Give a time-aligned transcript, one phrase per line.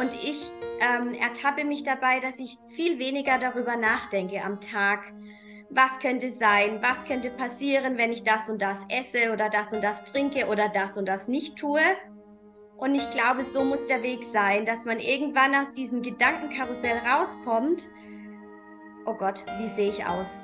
[0.00, 5.12] Und ich ähm, ertappe mich dabei, dass ich viel weniger darüber nachdenke am Tag.
[5.70, 6.80] Was könnte sein?
[6.80, 10.68] Was könnte passieren, wenn ich das und das esse oder das und das trinke oder
[10.68, 11.82] das und das nicht tue?
[12.76, 17.88] Und ich glaube, so muss der Weg sein, dass man irgendwann aus diesem Gedankenkarussell rauskommt.
[19.04, 20.38] Oh Gott, wie sehe ich aus?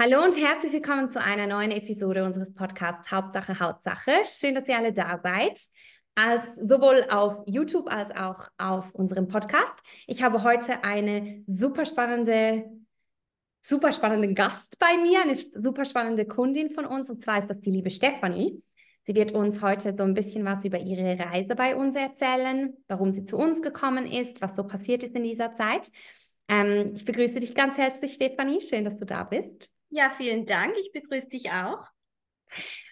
[0.00, 4.12] Hallo und herzlich willkommen zu einer neuen Episode unseres Podcasts Hauptsache Hautsache.
[4.26, 5.58] Schön, dass ihr alle da seid,
[6.14, 9.74] als sowohl auf YouTube als auch auf unserem Podcast.
[10.06, 12.70] Ich habe heute eine super spannende,
[13.60, 17.60] super spannende Gast bei mir, eine super spannende Kundin von uns, und zwar ist das
[17.60, 18.62] die liebe Stefanie.
[19.04, 23.10] Sie wird uns heute so ein bisschen was über ihre Reise bei uns erzählen, warum
[23.10, 25.90] sie zu uns gekommen ist, was so passiert ist in dieser Zeit.
[26.46, 28.60] Ähm, ich begrüße dich ganz herzlich, Stefanie.
[28.60, 29.72] Schön, dass du da bist.
[29.90, 30.74] Ja, vielen Dank.
[30.80, 31.86] Ich begrüße dich auch.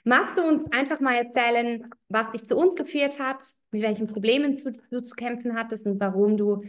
[0.04, 4.54] Magst du uns einfach mal erzählen, was dich zu uns geführt hat, mit welchen Problemen
[4.90, 6.62] du zu kämpfen hattest und warum du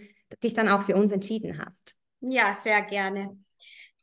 [0.43, 1.95] dich dann auch für uns entschieden hast?
[2.21, 3.37] Ja, sehr gerne.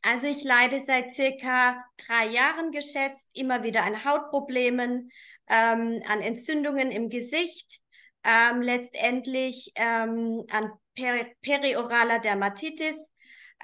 [0.01, 5.09] Also ich leide seit circa drei Jahren geschätzt immer wieder an Hautproblemen,
[5.47, 7.79] ähm, an Entzündungen im Gesicht,
[8.23, 12.95] ähm, letztendlich ähm, an peri perioraler Dermatitis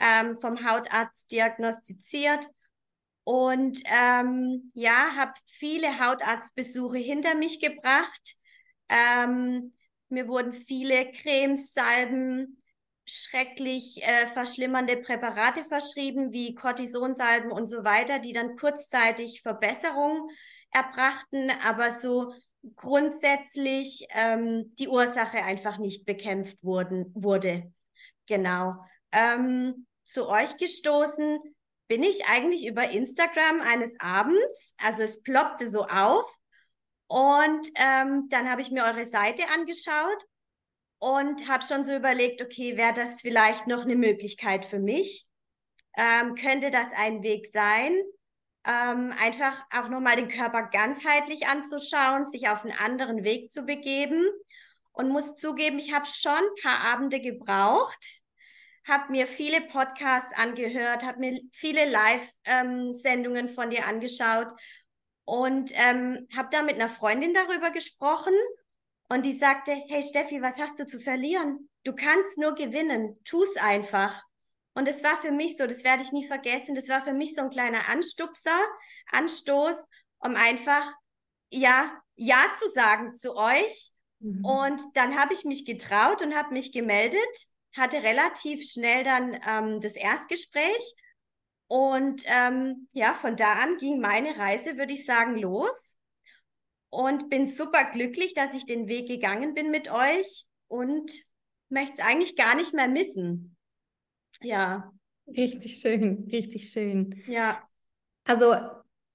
[0.02, 2.50] ähm, vom Hautarzt diagnostiziert
[3.24, 8.36] und ähm, ja, habe viele Hautarztbesuche hinter mich gebracht.
[8.90, 9.74] Ähm,
[10.10, 12.62] mir wurden viele Cremes, Salben,
[13.06, 20.30] schrecklich äh, verschlimmernde Präparate verschrieben, wie Cortisonsalben und so weiter, die dann kurzzeitig Verbesserungen
[20.72, 22.34] erbrachten, aber so
[22.76, 27.72] grundsätzlich ähm, die Ursache einfach nicht bekämpft wurden, wurde.
[28.28, 28.76] Genau.
[29.12, 31.40] Ähm, zu euch gestoßen
[31.88, 34.76] bin ich eigentlich über Instagram eines Abends.
[34.78, 36.26] Also es ploppte so auf.
[37.08, 40.26] Und ähm, dann habe ich mir eure Seite angeschaut
[41.00, 45.28] und habe schon so überlegt, okay, wäre das vielleicht noch eine Möglichkeit für mich?
[45.98, 47.94] Ähm, könnte das ein Weg sein,
[48.66, 54.26] ähm, einfach auch nochmal den Körper ganzheitlich anzuschauen, sich auf einen anderen Weg zu begeben?
[54.94, 58.22] Und muss zugeben, ich habe schon ein paar Abende gebraucht,
[58.88, 64.48] habe mir viele Podcasts angehört, habe mir viele Live-Sendungen ähm, von dir angeschaut
[65.26, 68.34] und ähm, habe da mit einer Freundin darüber gesprochen
[69.10, 71.70] und die sagte, hey Steffi, was hast du zu verlieren?
[71.84, 74.24] Du kannst nur gewinnen, tu's einfach.
[74.74, 77.36] Und es war für mich so, das werde ich nie vergessen, das war für mich
[77.36, 78.58] so ein kleiner Anstupser,
[79.12, 79.84] Anstoß,
[80.20, 80.90] um einfach,
[81.50, 83.92] ja, Ja zu sagen zu euch.
[84.20, 84.46] Mhm.
[84.46, 89.82] Und dann habe ich mich getraut und habe mich gemeldet hatte relativ schnell dann ähm,
[89.82, 90.96] das Erstgespräch.
[91.68, 95.96] Und ähm, ja, von da an ging meine Reise, würde ich sagen, los.
[96.90, 101.12] Und bin super glücklich, dass ich den Weg gegangen bin mit euch und
[101.70, 103.56] möchte es eigentlich gar nicht mehr missen.
[104.42, 104.92] Ja.
[105.28, 107.24] Richtig schön, richtig schön.
[107.28, 107.66] Ja.
[108.26, 108.54] Also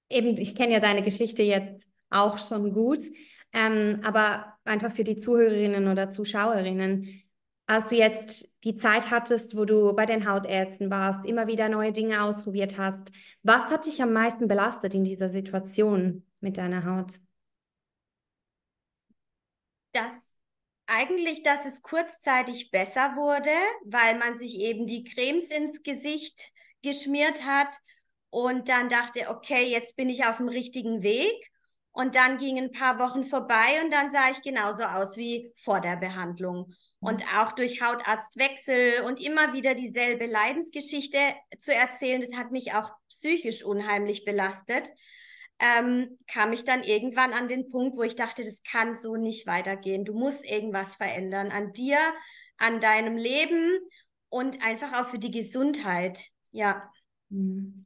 [0.09, 1.73] eben, ich kenne ja deine Geschichte jetzt
[2.09, 3.03] auch schon gut,
[3.53, 7.21] ähm, aber einfach für die Zuhörerinnen oder Zuschauerinnen,
[7.67, 11.91] als du jetzt die Zeit hattest, wo du bei den Hautärzten warst, immer wieder neue
[11.91, 13.11] Dinge ausprobiert hast,
[13.43, 17.19] was hat dich am meisten belastet in dieser Situation mit deiner Haut?
[19.91, 20.37] Das
[20.85, 23.51] eigentlich, dass es kurzzeitig besser wurde,
[23.83, 27.75] weil man sich eben die Cremes ins Gesicht geschmiert hat
[28.29, 31.51] und dann dachte, okay, jetzt bin ich auf dem richtigen Weg.
[31.91, 35.81] Und dann gingen ein paar Wochen vorbei und dann sah ich genauso aus wie vor
[35.81, 36.71] der Behandlung.
[36.99, 41.19] Und auch durch Hautarztwechsel und immer wieder dieselbe Leidensgeschichte
[41.59, 44.89] zu erzählen, das hat mich auch psychisch unheimlich belastet.
[45.59, 49.47] Ähm, kam ich dann irgendwann an den Punkt, wo ich dachte, das kann so nicht
[49.47, 50.05] weitergehen.
[50.05, 51.99] Du musst irgendwas verändern an dir,
[52.57, 53.77] an deinem Leben
[54.29, 56.25] und einfach auch für die Gesundheit.
[56.51, 56.91] Ja.
[57.29, 57.85] Mhm.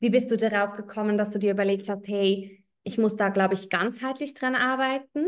[0.00, 3.54] Wie bist du darauf gekommen, dass du dir überlegt hast, hey, ich muss da, glaube
[3.54, 5.26] ich, ganzheitlich dran arbeiten?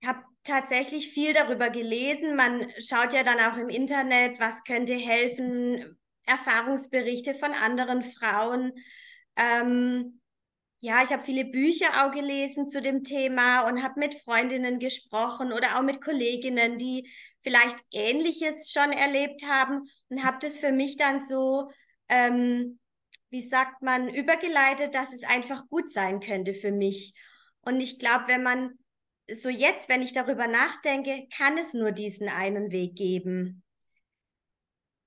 [0.00, 2.36] Ich habe tatsächlich viel darüber gelesen.
[2.36, 8.72] Man schaut ja dann auch im Internet, was könnte helfen, Erfahrungsberichte von anderen Frauen.
[9.36, 10.20] Ähm,
[10.80, 15.50] ja, ich habe viele Bücher auch gelesen zu dem Thema und habe mit Freundinnen gesprochen
[15.50, 20.98] oder auch mit Kolleginnen, die vielleicht Ähnliches schon erlebt haben und habe das für mich
[20.98, 21.70] dann so,
[22.10, 22.78] ähm,
[23.30, 27.14] wie sagt man, übergeleitet, dass es einfach gut sein könnte für mich.
[27.62, 28.78] Und ich glaube, wenn man
[29.30, 33.62] so jetzt, wenn ich darüber nachdenke, kann es nur diesen einen Weg geben.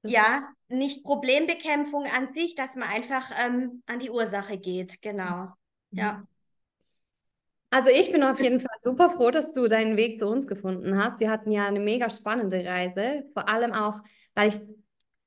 [0.02, 0.50] Das ja.
[0.70, 5.02] nicht Problembekämpfung an sich, dass man einfach ähm, an die Ursache geht.
[5.02, 5.48] Genau.
[5.92, 6.00] Mhm.
[6.00, 6.28] Ja.
[7.70, 10.98] Also ich bin auf jeden Fall super froh, dass du deinen Weg zu uns gefunden
[10.98, 11.20] hast.
[11.20, 14.02] Wir hatten ja eine mega spannende Reise, vor allem auch,
[14.36, 14.60] weil ich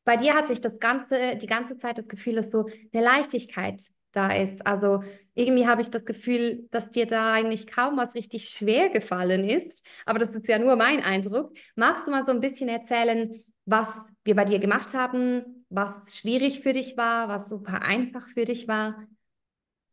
[0.04, 3.82] bei dir hatte ich das ganze, die ganze Zeit das Gefühl, dass so eine Leichtigkeit
[4.12, 4.66] da ist.
[4.66, 5.04] Also
[5.40, 9.84] irgendwie habe ich das Gefühl, dass dir da eigentlich kaum was richtig schwer gefallen ist.
[10.06, 11.56] Aber das ist ja nur mein Eindruck.
[11.74, 13.88] Magst du mal so ein bisschen erzählen, was
[14.24, 18.68] wir bei dir gemacht haben, was schwierig für dich war, was super einfach für dich
[18.68, 19.06] war?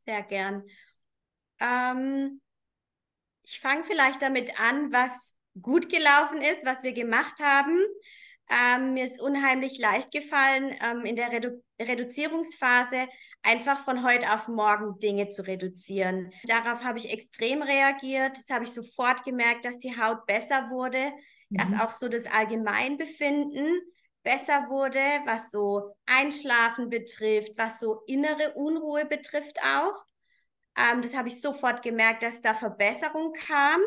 [0.05, 0.63] Sehr gern.
[1.59, 2.41] Ähm,
[3.43, 7.79] ich fange vielleicht damit an, was gut gelaufen ist, was wir gemacht haben.
[8.49, 13.07] Ähm, mir ist unheimlich leicht gefallen, ähm, in der Redu Reduzierungsphase
[13.47, 16.31] einfach von heute auf morgen Dinge zu reduzieren.
[16.43, 18.37] Darauf habe ich extrem reagiert.
[18.37, 21.13] Das habe ich sofort gemerkt, dass die Haut besser wurde,
[21.49, 21.57] mhm.
[21.57, 23.79] dass auch so das Allgemeinbefinden
[24.21, 30.05] besser wurde, was so Einschlafen betrifft, was so innere Unruhe betrifft auch.
[30.77, 33.79] Ähm, das habe ich sofort gemerkt, dass da Verbesserung kam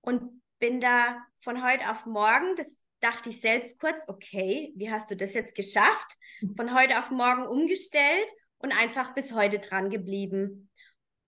[0.00, 5.10] und bin da von heute auf morgen, das dachte ich selbst kurz, okay, wie hast
[5.10, 6.16] du das jetzt geschafft?
[6.56, 8.32] Von heute auf morgen umgestellt
[8.64, 10.70] und einfach bis heute dran geblieben.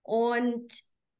[0.03, 0.73] Und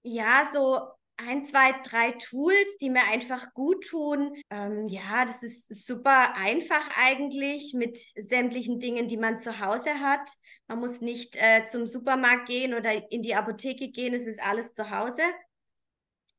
[0.03, 0.81] ja, so
[1.19, 4.35] ein, zwei, drei Tools, die mir einfach gut tun.
[4.49, 10.27] Ähm, ja, das ist super einfach eigentlich mit sämtlichen Dingen, die man zu Hause hat.
[10.69, 14.73] Man muss nicht äh, zum Supermarkt gehen oder in die Apotheke gehen, es ist alles
[14.73, 15.23] zu Hause.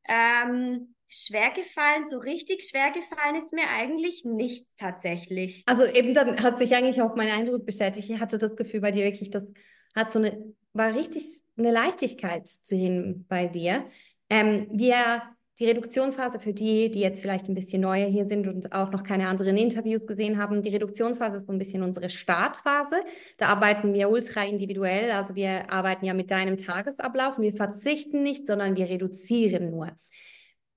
[0.08, 5.64] Ähm, schwer gefallen, so richtig schwer gefallen ist mir eigentlich nichts tatsächlich.
[5.66, 8.10] Also eben dann hat sich eigentlich auch mein Eindruck bestätigt.
[8.10, 9.48] Ich hatte das Gefühl bei dir wirklich, das
[9.96, 13.86] hat so eine, war richtig eine Leichtigkeit zu sehen bei dir.
[14.30, 15.24] Ähm, wir,
[15.60, 19.04] die Reduktionsphase für die, die jetzt vielleicht ein bisschen neuer hier sind und auch noch
[19.04, 22.98] keine anderen Interviews gesehen haben, die Reduktionsphase ist so ein bisschen unsere Startphase.
[23.38, 27.40] Da arbeiten wir ultra individuell, also wir arbeiten ja mit deinem Tagesablauf.
[27.40, 29.98] Wir verzichten nicht, sondern wir reduzieren nur.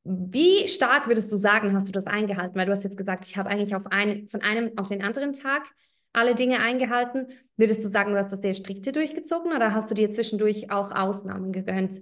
[0.04, 2.56] Wie stark würdest du sagen, hast du das eingehalten?
[2.56, 5.32] Weil du hast jetzt gesagt, ich habe eigentlich auf ein, von einem auf den anderen
[5.32, 5.70] Tag
[6.12, 7.28] alle Dinge eingehalten.
[7.56, 10.92] Würdest du sagen, du hast das sehr strikte durchgezogen oder hast du dir zwischendurch auch
[10.92, 12.00] Ausnahmen gegönnt?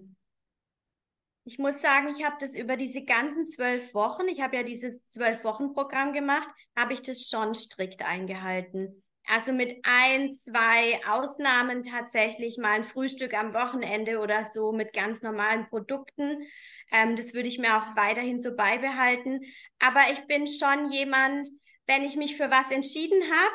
[1.44, 5.08] Ich muss sagen, ich habe das über diese ganzen zwölf Wochen, ich habe ja dieses
[5.08, 9.02] zwölf Wochen Programm gemacht, habe ich das schon strikt eingehalten.
[9.30, 15.20] Also mit ein, zwei Ausnahmen tatsächlich mal ein Frühstück am Wochenende oder so mit ganz
[15.20, 16.46] normalen Produkten.
[16.90, 19.40] Ähm, das würde ich mir auch weiterhin so beibehalten.
[19.80, 21.46] Aber ich bin schon jemand,
[21.86, 23.54] wenn ich mich für was entschieden habe,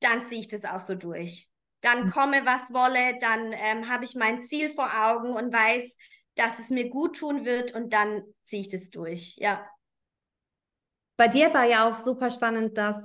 [0.00, 1.48] dann ziehe ich das auch so durch.
[1.80, 2.10] Dann mhm.
[2.10, 5.96] komme, was wolle, dann ähm, habe ich mein Ziel vor Augen und weiß,
[6.34, 9.36] dass es mir gut tun wird und dann ziehe ich das durch.
[9.36, 9.64] Ja.
[11.16, 12.96] Bei dir war ja auch super spannend, dass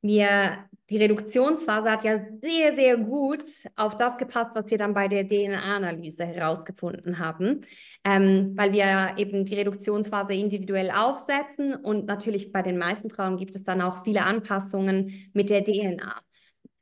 [0.00, 3.42] wir die Reduktionsphase hat ja sehr, sehr gut
[3.74, 7.66] auf das gepasst, was wir dann bei der DNA-Analyse herausgefunden haben,
[8.04, 13.56] ähm, weil wir eben die Reduktionsphase individuell aufsetzen und natürlich bei den meisten Frauen gibt
[13.56, 16.20] es dann auch viele Anpassungen mit der DNA.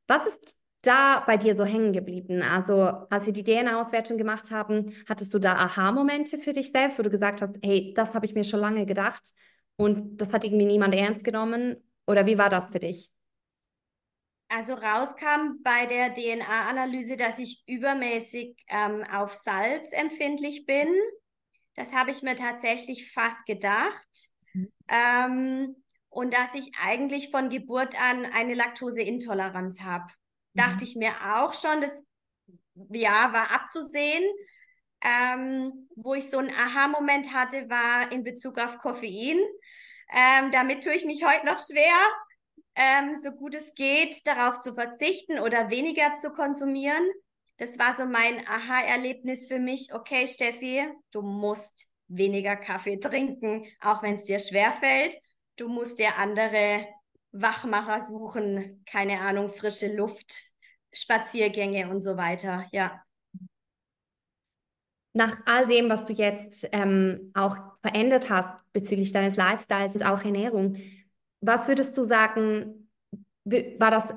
[0.06, 2.42] Was ist da bei dir so hängen geblieben?
[2.42, 7.02] Also, als wir die DNA-Auswertung gemacht haben, hattest du da Aha-Momente für dich selbst, wo
[7.02, 9.30] du gesagt hast, hey, das habe ich mir schon lange gedacht
[9.76, 11.76] und das hat irgendwie niemand ernst genommen?
[12.06, 13.13] Oder wie war das für dich?
[14.56, 20.86] Also rauskam bei der DNA-Analyse, dass ich übermäßig ähm, auf Salz empfindlich bin.
[21.74, 24.28] Das habe ich mir tatsächlich fast gedacht.
[24.52, 24.72] Mhm.
[24.88, 25.76] Ähm,
[26.08, 30.04] und dass ich eigentlich von Geburt an eine Laktoseintoleranz habe.
[30.04, 30.60] Mhm.
[30.60, 32.04] Dachte ich mir auch schon, das
[32.90, 34.22] ja, war abzusehen.
[35.00, 39.38] Ähm, wo ich so einen Aha-Moment hatte, war in Bezug auf Koffein.
[40.12, 41.94] Ähm, damit tue ich mich heute noch schwer,
[42.76, 47.04] ähm, so gut es geht, darauf zu verzichten oder weniger zu konsumieren.
[47.56, 49.94] Das war so mein Aha-Erlebnis für mich.
[49.94, 55.16] Okay, Steffi, du musst weniger Kaffee trinken, auch wenn es dir schwerfällt.
[55.56, 56.86] Du musst dir andere
[57.30, 60.34] Wachmacher suchen, keine Ahnung, frische Luft,
[60.92, 62.66] Spaziergänge und so weiter.
[62.72, 63.02] Ja.
[65.12, 70.22] Nach all dem, was du jetzt ähm, auch verändert hast bezüglich deines Lifestyles und auch
[70.24, 70.76] Ernährung,
[71.46, 72.88] was würdest du sagen,
[73.44, 74.14] war das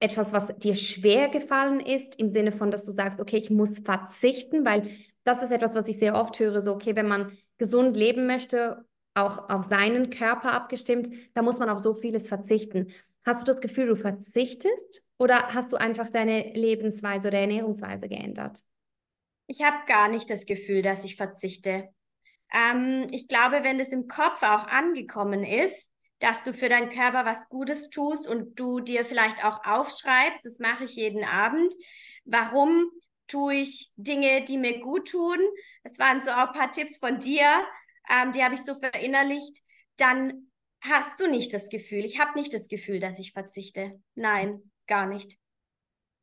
[0.00, 3.78] etwas, was dir schwer gefallen ist, im Sinne von, dass du sagst, okay, ich muss
[3.78, 4.90] verzichten, weil
[5.24, 8.84] das ist etwas, was ich sehr oft höre, so, okay, wenn man gesund leben möchte
[9.14, 12.92] auch auf seinen Körper abgestimmt, da muss man auf so vieles verzichten.
[13.24, 18.62] Hast du das Gefühl, du verzichtest oder hast du einfach deine Lebensweise oder Ernährungsweise geändert?
[19.46, 21.88] Ich habe gar nicht das Gefühl, dass ich verzichte.
[22.52, 27.24] Ähm, ich glaube, wenn es im Kopf auch angekommen ist, dass du für deinen Körper
[27.24, 31.74] was Gutes tust und du dir vielleicht auch aufschreibst, das mache ich jeden Abend,
[32.24, 32.90] warum
[33.26, 35.38] tue ich Dinge, die mir gut tun.
[35.82, 37.46] Das waren so auch ein paar Tipps von dir,
[38.10, 39.60] ähm, die habe ich so verinnerlicht.
[39.96, 44.00] Dann hast du nicht das Gefühl, ich habe nicht das Gefühl, dass ich verzichte.
[44.14, 45.38] Nein, gar nicht.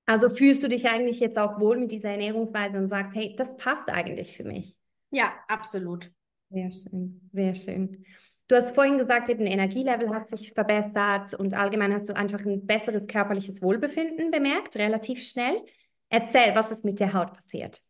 [0.05, 3.55] Also fühlst du dich eigentlich jetzt auch wohl mit dieser Ernährungsweise und sagst, hey, das
[3.57, 4.75] passt eigentlich für mich?
[5.09, 6.11] Ja, absolut.
[6.49, 8.05] Sehr schön, sehr schön.
[8.51, 12.67] Du hast vorhin gesagt, eben Energielevel hat sich verbessert und allgemein hast du einfach ein
[12.67, 15.63] besseres körperliches Wohlbefinden bemerkt, relativ schnell.
[16.09, 17.81] Erzähl, was ist mit der Haut passiert?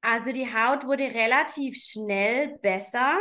[0.00, 3.20] Also die Haut wurde relativ schnell besser.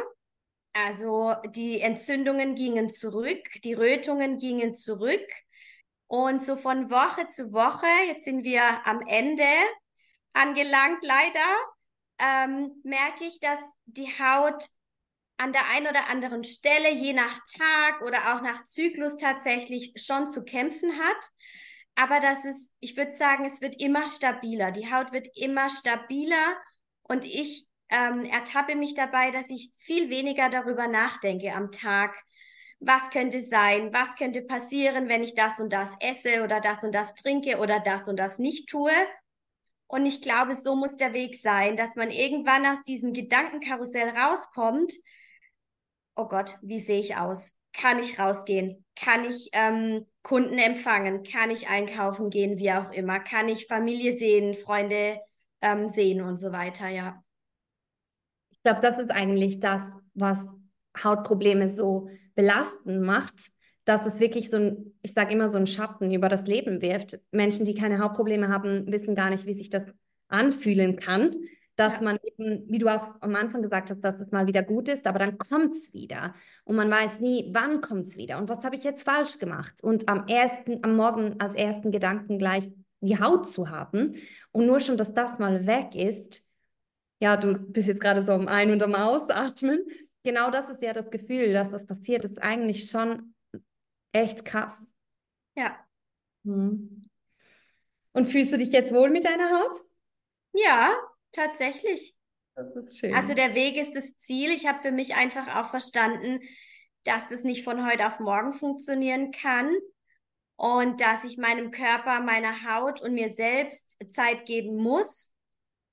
[0.73, 5.29] Also die Entzündungen gingen zurück, die Rötungen gingen zurück.
[6.07, 9.43] Und so von Woche zu Woche, jetzt sind wir am Ende
[10.33, 11.47] angelangt leider,
[12.17, 14.67] ähm, merke ich, dass die Haut
[15.39, 20.31] an der einen oder anderen Stelle, je nach Tag oder auch nach Zyklus tatsächlich schon
[20.31, 21.29] zu kämpfen hat.
[21.95, 24.71] Aber das ist, ich würde sagen, es wird immer stabiler.
[24.71, 26.57] Die Haut wird immer stabiler
[27.03, 32.15] und ich ähm, ertappe mich dabei, dass ich viel weniger darüber nachdenke am Tag.
[32.79, 33.93] Was könnte sein?
[33.93, 37.79] Was könnte passieren, wenn ich das und das esse oder das und das trinke oder
[37.79, 38.91] das und das nicht tue?
[39.87, 44.93] Und ich glaube, so muss der Weg sein, dass man irgendwann aus diesem Gedankenkarussell rauskommt.
[46.19, 47.53] Oh Gott, wie sehe ich aus?
[47.71, 48.83] Kann ich rausgehen?
[48.97, 51.23] Kann ich ähm, Kunden empfangen?
[51.23, 52.57] Kann ich einkaufen gehen?
[52.57, 53.21] Wie auch immer?
[53.21, 55.21] Kann ich Familie sehen, Freunde
[55.61, 56.89] ähm, sehen und so weiter?
[56.89, 57.23] Ja.
[58.51, 60.39] Ich glaube, das ist eigentlich das, was
[61.01, 63.51] Hautprobleme so belastend macht,
[63.85, 67.17] dass es wirklich so ein, ich sage immer, so ein Schatten über das Leben wirft.
[67.31, 69.83] Menschen, die keine Hautprobleme haben, wissen gar nicht, wie sich das
[70.27, 71.33] anfühlen kann,
[71.79, 72.01] dass ja.
[72.01, 75.07] man eben, wie du auch am Anfang gesagt hast, dass es mal wieder gut ist,
[75.07, 76.35] aber dann kommt es wieder.
[76.65, 79.81] Und man weiß nie, wann kommt es wieder und was habe ich jetzt falsch gemacht.
[79.81, 82.69] Und am ersten, am Morgen als ersten Gedanken gleich
[82.99, 84.15] die Haut zu haben.
[84.51, 86.45] Und nur schon, dass das mal weg ist,
[87.21, 89.85] ja, du bist jetzt gerade so am Ein- und am Ausatmen.
[90.23, 93.35] Genau das ist ja das Gefühl, dass was passiert, ist eigentlich schon
[94.11, 94.77] echt krass.
[95.55, 95.77] Ja.
[96.43, 97.03] Hm.
[98.11, 99.85] Und fühlst du dich jetzt wohl mit deiner Haut?
[100.51, 100.97] Ja,
[101.31, 102.15] tatsächlich.
[102.55, 103.13] Das ist schön.
[103.13, 104.51] Also der Weg ist das Ziel.
[104.51, 106.41] Ich habe für mich einfach auch verstanden,
[107.03, 109.73] dass das nicht von heute auf morgen funktionieren kann
[110.57, 115.31] und dass ich meinem Körper, meiner Haut und mir selbst Zeit geben muss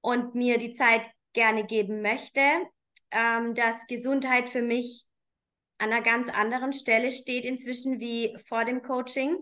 [0.01, 1.03] und mir die Zeit
[1.33, 2.41] gerne geben möchte,
[3.13, 5.07] ähm, dass Gesundheit für mich
[5.79, 9.37] an einer ganz anderen Stelle steht inzwischen wie vor dem Coaching.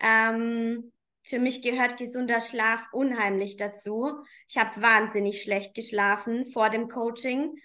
[0.00, 0.92] Ähm,
[1.28, 4.12] für mich gehört gesunder Schlaf unheimlich dazu.
[4.48, 7.60] Ich habe wahnsinnig schlecht geschlafen vor dem Coaching.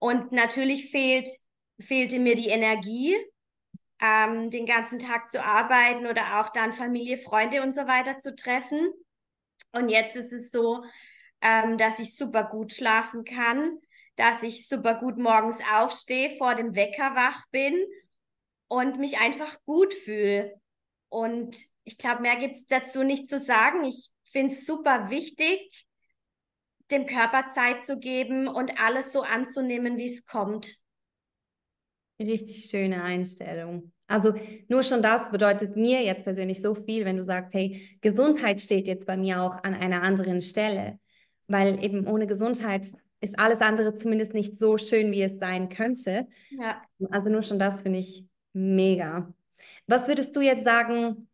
[0.00, 1.28] Und natürlich fehlt,
[1.78, 3.16] fehlte mir die Energie,
[4.02, 8.34] ähm, den ganzen Tag zu arbeiten oder auch dann Familie, Freunde und so weiter zu
[8.34, 8.92] treffen.
[9.72, 10.84] Und jetzt ist es so,
[11.42, 13.78] ähm, dass ich super gut schlafen kann,
[14.16, 17.84] dass ich super gut morgens aufstehe, vor dem Wecker wach bin
[18.66, 20.60] und mich einfach gut fühle.
[21.14, 23.84] Und ich glaube, mehr gibt es dazu nicht zu sagen.
[23.84, 25.86] Ich finde es super wichtig,
[26.90, 30.74] dem Körper Zeit zu geben und alles so anzunehmen, wie es kommt.
[32.18, 33.92] Richtig schöne Einstellung.
[34.08, 34.34] Also
[34.66, 38.88] nur schon das bedeutet mir jetzt persönlich so viel, wenn du sagst, hey, Gesundheit steht
[38.88, 40.98] jetzt bei mir auch an einer anderen Stelle,
[41.46, 42.88] weil eben ohne Gesundheit
[43.20, 46.26] ist alles andere zumindest nicht so schön, wie es sein könnte.
[46.50, 46.82] Ja.
[47.10, 49.32] Also nur schon das finde ich mega.
[49.86, 51.28] Was würdest du jetzt sagen,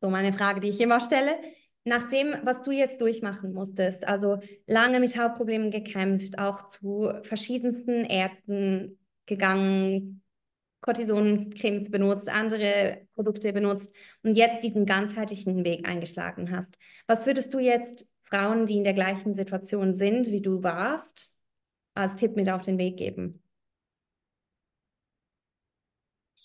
[0.00, 1.36] so meine Frage, die ich immer stelle,
[1.84, 8.04] nach dem, was du jetzt durchmachen musstest, also lange mit Hautproblemen gekämpft, auch zu verschiedensten
[8.04, 10.22] Ärzten gegangen,
[10.80, 16.76] Cortisoncremes benutzt, andere Produkte benutzt und jetzt diesen ganzheitlichen Weg eingeschlagen hast.
[17.06, 21.30] Was würdest du jetzt Frauen, die in der gleichen Situation sind, wie du warst,
[21.94, 23.42] als Tipp mit auf den Weg geben?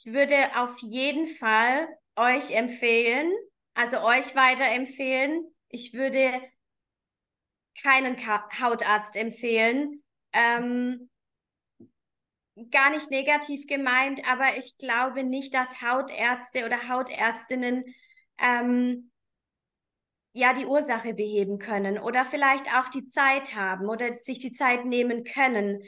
[0.03, 3.31] Ich würde auf jeden Fall euch empfehlen,
[3.75, 5.45] also euch weiterempfehlen.
[5.69, 6.41] Ich würde
[7.79, 10.03] keinen Ka Hautarzt empfehlen.
[10.33, 11.07] Ähm,
[12.71, 17.83] gar nicht negativ gemeint, aber ich glaube nicht, dass Hautärzte oder Hautärztinnen
[18.39, 19.11] ähm,
[20.33, 24.83] ja die Ursache beheben können oder vielleicht auch die Zeit haben oder sich die Zeit
[24.83, 25.83] nehmen können,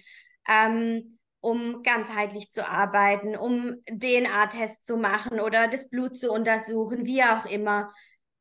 [0.47, 7.21] ähm, um ganzheitlich zu arbeiten, um DNA-Tests zu machen oder das Blut zu untersuchen, wie
[7.21, 7.93] auch immer.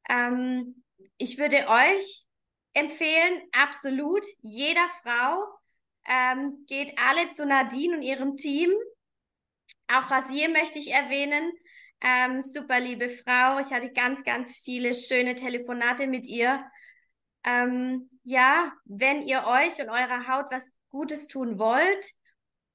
[0.08, 0.84] Ähm,
[1.18, 2.24] ich würde euch
[2.74, 5.46] empfehlen, absolut, jeder Frau
[6.06, 8.70] ähm, geht alle zu Nadine und ihrem Team
[9.88, 11.52] auch Rasier möchte ich erwähnen.
[12.00, 13.58] Ähm, super liebe Frau.
[13.58, 16.64] Ich hatte ganz, ganz viele schöne Telefonate mit ihr.
[17.44, 22.12] Ähm, ja, wenn ihr euch und eurer Haut was Gutes tun wollt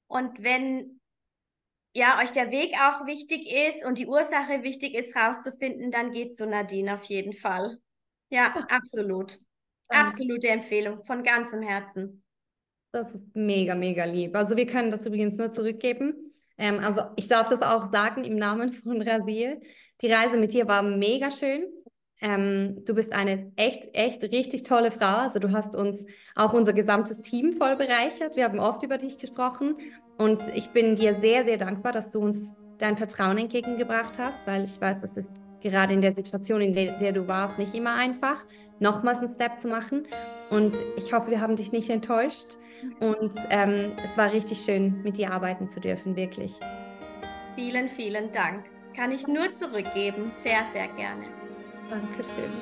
[0.08, 1.00] und wenn
[1.94, 6.34] ja euch der Weg auch wichtig ist und die Ursache wichtig ist rauszufinden, dann geht
[6.34, 7.78] zu Nadine auf jeden Fall.
[8.30, 9.38] Ja, absolut.
[9.88, 12.22] Absolute Empfehlung von ganzem Herzen.
[12.92, 14.34] Das ist mega, mega lieb.
[14.36, 16.34] Also wir können das übrigens nur zurückgeben.
[16.58, 19.60] Ähm, also ich darf das auch sagen im Namen von Rasier.
[20.00, 21.64] Die Reise mit dir war mega schön.
[22.20, 25.18] Ähm, du bist eine echt, echt richtig tolle Frau.
[25.18, 28.36] Also du hast uns auch unser gesamtes Team voll bereichert.
[28.36, 29.76] Wir haben oft über dich gesprochen
[30.18, 34.64] und ich bin dir sehr, sehr dankbar, dass du uns dein Vertrauen entgegengebracht hast, weil
[34.64, 35.28] ich weiß, das ist
[35.60, 38.44] gerade in der Situation, in der, du warst, nicht immer einfach,
[38.78, 40.06] nochmals einen Step zu machen.
[40.50, 42.56] Und ich hoffe, wir haben dich nicht enttäuscht.
[43.00, 46.52] Und ähm, es war richtig schön, mit dir arbeiten zu dürfen, wirklich.
[47.56, 48.64] Vielen, vielen Dank.
[48.78, 50.30] Das kann ich nur zurückgeben.
[50.36, 51.37] Sehr, sehr gerne.
[51.90, 52.52] Dankeschön.